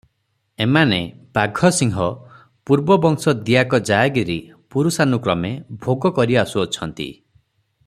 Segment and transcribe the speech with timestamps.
[0.63, 0.97] ଏମାନେ
[1.37, 2.07] ବାଘସିଂହ
[2.69, 4.39] ପୂର୍ବବଂଶ ଦିଆକ ଜାୟଗିରି
[4.77, 5.53] ପୁରୁଷାନୁକ୍ରମେ
[5.85, 7.09] ଭୋଗ କରି ଆସୁଅଛନ୍ତି।